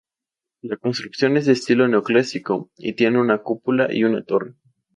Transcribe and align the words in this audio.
La 0.63 0.77
construcción 0.77 1.37
es 1.37 1.45
de 1.45 1.51
estilo 1.51 1.87
neoclásico 1.87 2.71
y 2.75 2.93
tiene 2.93 3.21
una 3.21 3.37
cúpula 3.43 3.93
y 3.93 4.03
una 4.03 4.23
torre. 4.23 4.55